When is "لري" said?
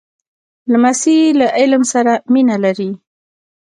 2.63-2.91